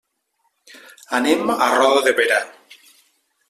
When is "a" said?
1.57-1.69